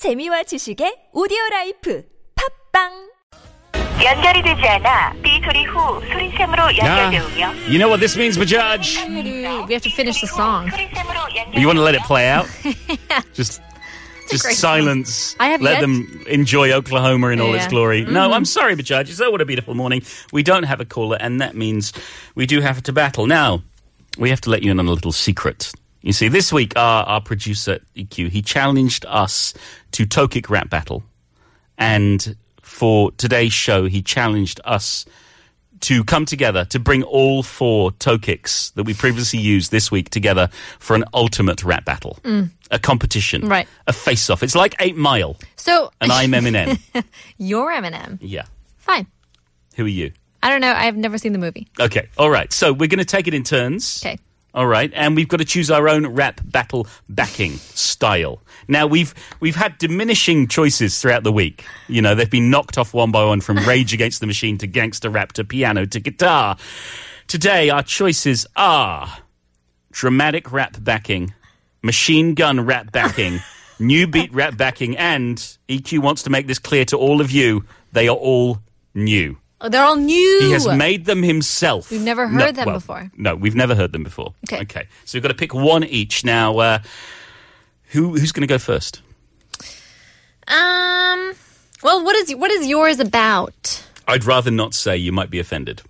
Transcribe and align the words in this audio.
재미와 0.00 0.43
지식의 0.43 1.09
오디오 1.13 1.37
라이프 1.51 2.03
팝빵 2.73 2.89
연결이 4.03 4.41
되지 4.41 4.67
않아 4.67 5.13
삐 5.21 5.39
소리 5.45 5.63
후 5.65 6.01
소리샘으로 6.11 6.75
연결되우며 6.77 7.53
You 7.69 7.77
know 7.77 7.87
what 7.87 7.99
this 7.99 8.17
means, 8.17 8.35
Bajaj? 8.37 8.97
We 9.07 9.73
have 9.75 9.83
to 9.83 9.91
finish 9.91 10.19
the 10.21 10.27
song. 10.27 10.69
소리샘으로 10.71 11.53
You 11.53 11.67
want 11.67 11.77
to 11.77 11.83
let 11.83 11.93
it 11.93 12.01
연결되우며 12.01 12.07
play 12.07 12.29
out? 12.33 12.47
Just 13.35 13.61
just 14.31 14.41
great 14.43 14.57
song. 14.57 14.81
silence. 14.81 15.35
I 15.39 15.49
have 15.53 15.61
let 15.61 15.77
yet- 15.77 15.81
them 15.81 16.23
enjoy 16.27 16.71
Oklahoma 16.71 17.29
in 17.29 17.39
all 17.39 17.53
its 17.53 17.65
Yeah. 17.65 17.69
glory. 17.69 18.01
No, 18.05 18.31
I'm 18.33 18.45
sorry, 18.45 18.75
Bajaj. 18.75 19.05
It's 19.09 19.21
oh, 19.21 19.29
what 19.29 19.41
a 19.41 19.45
beautiful 19.45 19.75
morning. 19.75 20.01
We 20.33 20.41
don't 20.41 20.63
have 20.63 20.79
a 20.81 20.85
caller, 20.85 21.17
and 21.21 21.39
that 21.41 21.53
means 21.53 21.93
we 22.33 22.47
do 22.47 22.61
have 22.61 22.81
to 22.83 22.93
battle. 22.93 23.27
Now, 23.27 23.61
we 24.17 24.29
have 24.31 24.41
to 24.41 24.49
let 24.49 24.63
you 24.63 24.71
in 24.71 24.79
on 24.79 24.87
a 24.87 24.91
little 24.91 25.11
secret. 25.11 25.71
You 26.01 26.13
see, 26.13 26.27
this 26.29 26.51
week, 26.51 26.73
our, 26.75 27.03
our 27.05 27.21
producer, 27.21 27.79
EQ, 27.95 28.29
he 28.29 28.41
challenged 28.41 29.05
us 29.07 29.53
to 29.91 30.05
TOEIC 30.05 30.49
rap 30.49 30.69
battle. 30.69 31.03
And 31.77 32.35
for 32.61 33.11
today's 33.13 33.53
show, 33.53 33.85
he 33.85 34.01
challenged 34.01 34.59
us 34.65 35.05
to 35.81 36.03
come 36.03 36.25
together 36.25 36.63
to 36.65 36.79
bring 36.79 37.01
all 37.03 37.41
four 37.43 37.91
TOEICs 37.91 38.73
that 38.73 38.83
we 38.83 38.93
previously 38.93 39.39
used 39.39 39.71
this 39.71 39.91
week 39.91 40.09
together 40.11 40.49
for 40.79 40.95
an 40.95 41.03
ultimate 41.13 41.63
rap 41.63 41.85
battle, 41.85 42.17
a 42.69 42.77
competition, 42.79 43.41
Mm. 43.43 43.49
Right. 43.49 43.67
A 43.87 43.93
face-off. 43.93 44.43
It's 44.43 44.55
like 44.55 44.75
Eight 44.79 44.95
Mile, 44.95 45.37
So 45.55 45.91
and 45.99 46.11
I'm 46.11 46.31
Eminem. 46.31 46.79
you're 47.37 47.71
Eminem. 47.71 48.19
yeah. 48.21 48.43
Fine. 48.77 49.07
Who 49.75 49.85
are 49.85 49.87
you? 49.87 50.11
I 50.43 50.49
don't 50.49 50.61
know. 50.61 50.73
I've 50.73 50.97
never 50.97 51.17
seen 51.17 51.33
the 51.33 51.39
movie. 51.39 51.67
Okay. 51.79 52.09
All 52.17 52.29
right. 52.29 52.51
So 52.53 52.73
we're 52.73 52.87
going 52.87 52.99
to 52.99 53.05
take 53.05 53.27
it 53.27 53.33
in 53.33 53.43
turns. 53.43 54.01
Okay. 54.03 54.17
All 54.53 54.67
right, 54.67 54.91
and 54.93 55.15
we've 55.15 55.29
got 55.29 55.37
to 55.37 55.45
choose 55.45 55.71
our 55.71 55.87
own 55.87 56.07
rap 56.07 56.41
battle 56.43 56.85
backing 57.07 57.53
style. 57.53 58.41
Now 58.67 58.85
we've 58.85 59.13
we've 59.39 59.55
had 59.55 59.77
diminishing 59.77 60.47
choices 60.47 60.99
throughout 60.99 61.23
the 61.23 61.31
week. 61.31 61.63
You 61.87 62.01
know, 62.01 62.15
they've 62.15 62.29
been 62.29 62.49
knocked 62.49 62.77
off 62.77 62.93
one 62.93 63.11
by 63.11 63.23
one 63.23 63.39
from 63.39 63.57
Rage 63.67 63.93
Against 63.93 64.19
the 64.19 64.27
Machine 64.27 64.57
to 64.57 64.67
gangster 64.67 65.09
rap 65.09 65.31
to 65.33 65.45
piano 65.45 65.85
to 65.85 65.99
guitar. 66.01 66.57
Today 67.27 67.69
our 67.69 67.81
choices 67.81 68.45
are 68.57 69.19
dramatic 69.91 70.51
rap 70.51 70.75
backing, 70.81 71.33
machine 71.81 72.33
gun 72.33 72.65
rap 72.65 72.91
backing, 72.91 73.39
new 73.79 74.05
beat 74.05 74.33
rap 74.33 74.57
backing, 74.57 74.97
and 74.97 75.37
EQ 75.69 75.99
wants 75.99 76.23
to 76.23 76.29
make 76.29 76.47
this 76.47 76.59
clear 76.59 76.83
to 76.85 76.97
all 76.97 77.21
of 77.21 77.31
you, 77.31 77.63
they 77.93 78.09
are 78.09 78.17
all 78.17 78.59
new. 78.93 79.37
Oh, 79.63 79.69
they're 79.69 79.83
all 79.83 79.95
new. 79.95 80.39
He 80.41 80.51
has 80.51 80.67
made 80.67 81.05
them 81.05 81.21
himself. 81.21 81.91
We've 81.91 82.01
never 82.01 82.27
heard 82.27 82.55
them 82.55 82.73
before. 82.73 83.11
No, 83.15 83.35
we've 83.35 83.55
never 83.55 83.75
heard 83.75 83.91
them 83.91 84.03
before. 84.03 84.33
Okay. 84.49 84.61
Okay. 84.63 84.87
So 85.05 85.15
we've 85.15 85.23
got 85.23 85.29
to 85.29 85.35
pick 85.35 85.53
one 85.53 85.83
each. 85.83 86.25
Now, 86.25 86.57
uh, 86.57 86.79
who 87.91 88.17
who's 88.17 88.31
going 88.31 88.41
to 88.41 88.47
go 88.47 88.57
first? 88.57 89.01
Um. 90.47 91.33
Well, 91.83 92.03
what 92.03 92.15
is 92.15 92.35
what 92.35 92.51
is 92.51 92.67
yours 92.67 92.99
about? 92.99 93.83
I'd 94.07 94.23
rather 94.25 94.51
not 94.51 94.73
say. 94.73 94.97
You 94.97 95.11
might 95.11 95.29
be 95.29 95.39
offended. 95.39 95.81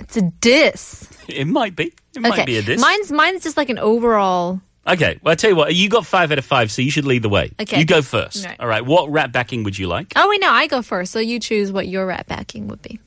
It's 0.00 0.16
a 0.16 0.22
diss. 0.22 1.08
It 1.28 1.46
might 1.46 1.76
be. 1.76 1.84
It 1.84 1.94
Okay. 2.18 2.28
might 2.28 2.46
be 2.46 2.58
a 2.58 2.62
diss. 2.62 2.80
Mine's 2.80 3.10
mine's 3.12 3.42
just 3.44 3.56
like 3.56 3.70
an 3.70 3.78
overall. 3.78 4.60
Okay. 4.86 5.18
Well, 5.22 5.32
I 5.32 5.34
tell 5.34 5.50
you 5.50 5.56
what. 5.56 5.74
You 5.74 5.88
got 5.88 6.06
five 6.06 6.32
out 6.32 6.38
of 6.38 6.44
five, 6.44 6.70
so 6.70 6.82
you 6.82 6.90
should 6.90 7.04
lead 7.04 7.22
the 7.22 7.28
way. 7.28 7.52
Okay. 7.60 7.78
You 7.78 7.84
go 7.84 8.02
first. 8.02 8.44
Right. 8.44 8.58
All 8.60 8.68
right. 8.68 8.84
What 8.84 9.10
rap 9.10 9.32
backing 9.32 9.62
would 9.64 9.78
you 9.78 9.86
like? 9.88 10.12
Oh 10.16 10.28
wait, 10.28 10.40
no, 10.40 10.50
I 10.50 10.66
go 10.66 10.82
first. 10.82 11.12
So 11.12 11.18
you 11.18 11.40
choose 11.40 11.72
what 11.72 11.88
your 11.88 12.06
rap 12.06 12.26
backing 12.26 12.68
would 12.68 12.82
be. 12.82 12.98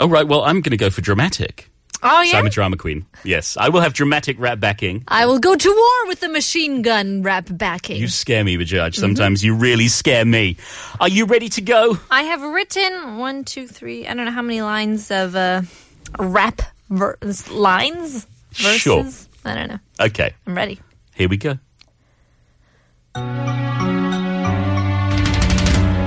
Oh, 0.00 0.08
right. 0.08 0.26
Well, 0.26 0.42
I'm 0.42 0.60
going 0.60 0.70
to 0.70 0.76
go 0.76 0.90
for 0.90 1.00
dramatic. 1.00 1.68
Oh 2.00 2.22
So 2.22 2.30
yeah. 2.30 2.38
I'm 2.38 2.46
a 2.46 2.50
drama 2.50 2.76
queen. 2.76 3.06
Yes, 3.24 3.56
I 3.56 3.70
will 3.70 3.80
have 3.80 3.92
dramatic 3.92 4.38
rap 4.38 4.60
backing. 4.60 5.02
I 5.08 5.26
will 5.26 5.40
go 5.40 5.56
to 5.56 5.68
war 5.68 6.08
with 6.08 6.20
the 6.20 6.28
machine 6.28 6.82
gun 6.82 7.22
rap 7.24 7.48
backing. 7.50 8.00
You 8.00 8.06
scare 8.06 8.44
me, 8.44 8.56
Bajaj. 8.56 8.90
Mm-hmm. 8.90 9.00
Sometimes 9.00 9.42
you 9.42 9.56
really 9.56 9.88
scare 9.88 10.24
me. 10.24 10.56
Are 11.00 11.08
you 11.08 11.24
ready 11.26 11.48
to 11.48 11.60
go? 11.60 11.98
I 12.08 12.22
have 12.22 12.40
written 12.42 13.18
one, 13.18 13.42
two, 13.44 13.66
three. 13.66 14.06
I 14.06 14.14
don't 14.14 14.26
know 14.26 14.30
how 14.30 14.42
many 14.42 14.62
lines 14.62 15.10
of 15.10 15.34
uh, 15.34 15.62
rap 16.20 16.62
ver- 16.88 17.18
lines 17.50 18.26
verses. 18.52 18.80
Sure. 18.80 19.04
I 19.44 19.54
don't 19.54 19.68
know. 19.68 19.78
Okay. 20.00 20.34
I'm 20.46 20.54
ready. 20.54 20.78
Here 21.14 21.28
we 21.28 21.36
go. 21.36 21.58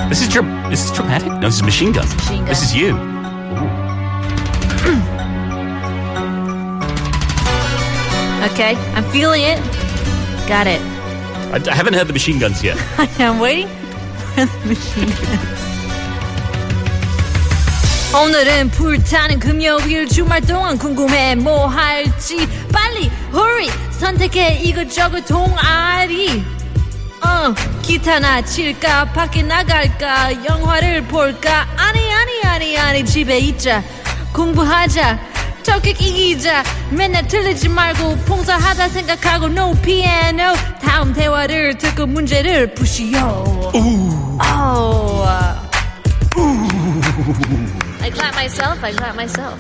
This 0.10 0.22
is 0.22 0.28
dra- 0.28 0.68
this 0.70 0.84
is 0.86 0.92
dramatic. 0.92 1.28
No, 1.32 1.42
this 1.42 1.56
is 1.56 1.64
machine 1.64 1.92
gun. 1.94 2.06
Machine 2.08 2.46
This 2.46 2.62
is 2.62 2.76
you. 2.76 2.98
Okay, 8.52 8.76
I'm 8.96 9.04
feeling 9.12 9.44
it. 9.44 9.58
Got 10.48 10.68
it. 10.68 10.82
I, 11.54 11.62
I 11.70 11.74
haven't 11.74 11.94
heard 11.94 12.08
the 12.08 12.14
machine 12.14 12.40
guns 12.40 12.64
yet. 12.64 12.78
I'm 13.20 13.40
waiting 13.40 13.68
for 13.68 14.46
the 14.46 14.68
machine 14.68 15.10
gun. 15.10 15.71
오늘은 18.14 18.72
불타는 18.72 19.40
금요일 19.40 20.06
주말 20.08 20.42
동안 20.42 20.78
궁금해 20.78 21.34
뭐 21.36 21.66
할지 21.66 22.46
빨리 22.72 23.10
hurry 23.34 23.70
선택해 23.92 24.56
이것저것 24.56 25.24
동아리. 25.26 26.44
어 27.24 27.54
기타나 27.82 28.42
칠까 28.42 29.14
밖에 29.14 29.44
나갈까 29.44 30.46
영화를 30.46 31.04
볼까? 31.06 31.66
아니 31.78 32.12
아니 32.12 32.42
아니 32.44 32.78
아니 32.78 33.06
집에 33.06 33.40
있자. 33.40 33.82
공부하자. 34.34 35.18
토익 35.64 36.02
이기자. 36.02 36.64
맨날 36.90 37.26
틀리지 37.28 37.70
말고 37.70 38.18
봉사하다 38.26 38.90
생각하고 38.90 39.46
no 39.46 39.74
piano. 39.82 40.54
다음 40.82 41.14
대화를 41.14 41.78
듣고 41.78 42.08
문제를 42.08 42.74
푸시오. 42.74 43.72
Oh. 43.74 44.21
myself. 48.41 48.83
I 48.83 48.93
clap 48.93 49.17
myself. 49.17 49.59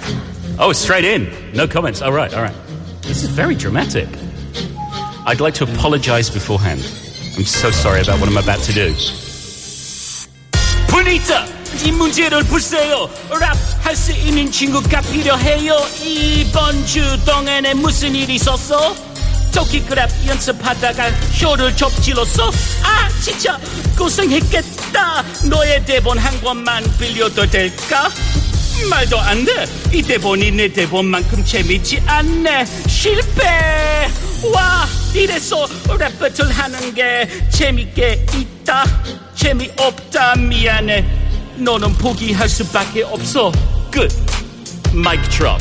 Oh, 0.58 0.72
straight 0.72 1.04
in. 1.04 1.28
No 1.54 1.66
comments. 1.66 2.02
All 2.02 2.12
right, 2.12 2.32
all 2.34 2.42
right. 2.42 2.54
This 3.02 3.22
is 3.22 3.28
very 3.30 3.54
dramatic. 3.54 4.08
I'd 5.26 5.40
like 5.40 5.54
to 5.54 5.64
apologize 5.64 6.30
beforehand. 6.30 6.80
I'm 7.36 7.44
so 7.44 7.70
sorry 7.70 8.00
about 8.00 8.20
what 8.20 8.28
I'm 8.28 8.36
about 8.38 8.60
to 8.64 8.72
do. 8.72 8.94
분이자 10.88 11.46
이 11.84 11.92
문제를 11.92 12.42
보세요. 12.44 13.08
랩할 13.30 13.94
수 13.94 14.12
있는 14.12 14.50
친구가 14.50 15.00
필요해요. 15.02 15.76
이번 16.02 16.86
주 16.86 17.02
동안에 17.24 17.74
무슨 17.74 18.14
일이 18.14 18.36
있었어? 18.36 18.94
토끼 19.54 19.82
그랩 19.84 20.08
연습하다가 20.26 21.10
쇼를 21.32 21.76
접질렀어? 21.76 22.50
아 22.82 23.08
진짜 23.22 23.58
고생했겠다. 23.98 25.24
너의 25.48 25.84
대본 25.84 26.18
한 26.18 26.40
권만 26.40 26.84
빌려도 26.98 27.46
될까? 27.50 28.08
말도 28.90 29.18
안 29.18 29.44
돼. 29.44 29.66
이 29.92 30.02
대본이 30.02 30.50
내 30.52 30.68
대본만큼 30.68 31.44
재밌지 31.44 32.02
않네. 32.06 32.64
실패. 32.88 34.08
와, 34.54 34.86
이래서 35.14 35.66
랩 35.98 36.18
배틀 36.18 36.50
하는 36.52 36.94
게 36.94 37.28
재밌게 37.50 38.26
있다. 38.34 38.84
재미없다. 39.34 40.36
미안해. 40.36 41.04
너는 41.56 41.94
포기할 41.94 42.48
수밖에 42.48 43.02
없어. 43.02 43.50
Good. 43.90 44.14
Mic 44.92 45.20
drop. 45.30 45.60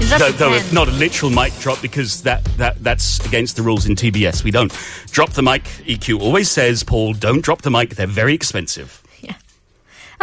Is 0.00 0.10
that 0.10 0.18
Though, 0.20 0.30
the 0.30 0.38
though 0.38 0.50
10? 0.50 0.60
it's 0.60 0.72
not 0.72 0.88
a 0.88 0.92
literal 0.92 1.30
mic 1.30 1.52
drop 1.60 1.82
because 1.82 2.22
that, 2.22 2.44
that 2.56 2.82
that's 2.82 3.18
against 3.26 3.56
the 3.56 3.62
rules 3.62 3.84
in 3.86 3.94
TBS. 3.96 4.42
We 4.44 4.50
don't 4.52 4.72
drop 5.10 5.30
the 5.32 5.42
mic. 5.42 5.64
EQ 5.86 6.20
always 6.20 6.48
says, 6.50 6.82
Paul, 6.84 7.12
don't 7.14 7.42
drop 7.42 7.62
the 7.62 7.70
mic. 7.70 7.90
They're 7.96 8.06
very 8.06 8.32
expensive. 8.32 9.01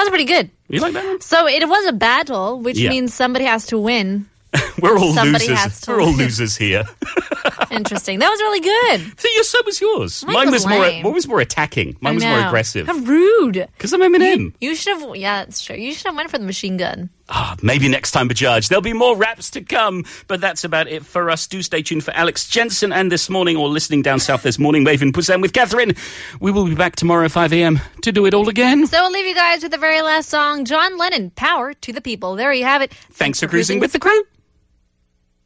That 0.00 0.04
was 0.04 0.10
pretty 0.16 0.24
good. 0.24 0.50
You 0.70 0.80
like 0.80 0.94
that 0.94 1.04
one? 1.04 1.20
So 1.20 1.46
it 1.46 1.68
was 1.68 1.86
a 1.86 1.92
battle, 1.92 2.58
which 2.60 2.78
Yeah. 2.78 2.88
means 2.88 3.12
somebody 3.12 3.44
has 3.44 3.66
to 3.66 3.78
win. 3.78 4.24
We're 4.82 4.98
all 4.98 5.12
Somebody 5.12 5.48
losers. 5.48 5.88
We're 5.88 6.00
all 6.00 6.12
losers 6.12 6.56
here. 6.56 6.84
Interesting. 7.70 8.18
That 8.18 8.28
was 8.28 8.40
really 8.40 8.60
good. 8.60 9.20
So 9.20 9.28
your 9.34 9.44
so 9.44 9.58
was 9.64 9.80
yours. 9.80 10.24
Mine 10.26 10.50
was 10.50 10.66
more. 10.66 10.80
lame. 10.80 11.04
Mine 11.04 11.12
was 11.12 11.28
more 11.28 11.40
attacking. 11.40 11.96
Mine 12.00 12.16
was 12.16 12.24
more 12.24 12.40
aggressive. 12.40 12.86
How 12.86 12.96
rude. 12.98 13.54
Because 13.54 13.92
I'm 13.92 14.00
Eminem. 14.00 14.54
You 14.60 14.74
should 14.74 14.98
have. 15.00 15.16
Yeah, 15.16 15.44
that's 15.44 15.62
true. 15.62 15.76
You 15.76 15.92
should 15.94 16.06
have 16.06 16.16
went 16.16 16.30
for 16.30 16.38
the 16.38 16.44
machine 16.44 16.76
gun. 16.76 17.10
Ah, 17.28 17.56
maybe 17.62 17.88
next 17.88 18.10
time, 18.10 18.28
Bajaj. 18.28 18.68
There'll 18.68 18.82
be 18.82 18.92
more 18.92 19.16
raps 19.16 19.50
to 19.50 19.60
come. 19.60 20.04
But 20.26 20.40
that's 20.40 20.64
about 20.64 20.88
it 20.88 21.04
for 21.04 21.30
us. 21.30 21.46
Do 21.46 21.62
stay 21.62 21.82
tuned 21.82 22.02
for 22.04 22.10
Alex 22.12 22.48
Jensen 22.48 22.92
and 22.92 23.10
this 23.10 23.30
morning, 23.30 23.56
or 23.56 23.68
listening 23.68 24.02
down 24.02 24.18
south 24.18 24.42
this 24.42 24.58
morning, 24.58 24.82
Wave 24.82 25.02
in 25.02 25.12
Busan 25.12 25.40
with 25.40 25.52
Catherine. 25.52 25.94
We 26.40 26.50
will 26.50 26.66
be 26.66 26.74
back 26.74 26.96
tomorrow 26.96 27.24
at 27.24 27.30
5 27.30 27.52
a.m. 27.52 27.80
to 28.02 28.10
do 28.10 28.26
it 28.26 28.34
all 28.34 28.48
again. 28.48 28.86
So 28.88 29.00
we'll 29.00 29.12
leave 29.12 29.26
you 29.26 29.34
guys 29.34 29.62
with 29.62 29.70
the 29.70 29.78
very 29.78 30.02
last 30.02 30.28
song, 30.28 30.64
John 30.64 30.98
Lennon, 30.98 31.30
"Power 31.30 31.72
to 31.74 31.92
the 31.92 32.00
People." 32.00 32.34
There 32.34 32.52
you 32.52 32.64
have 32.64 32.82
it. 32.82 32.92
Thanks 33.12 33.38
for 33.38 33.46
cruising 33.46 33.78
with 33.78 33.92
the 33.92 34.00
crew. 34.00 34.22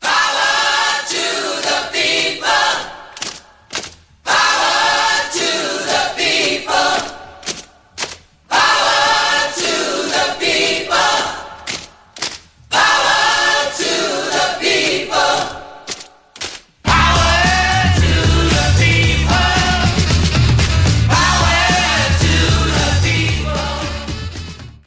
People. 0.05 0.34